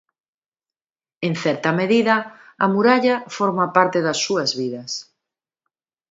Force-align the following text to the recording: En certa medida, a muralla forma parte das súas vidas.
En 1.27 1.33
certa 1.43 1.69
medida, 1.81 2.15
a 2.65 2.67
muralla 2.73 3.15
forma 3.37 3.65
parte 3.77 3.99
das 4.07 4.19
súas 4.25 4.51
vidas. 4.59 4.91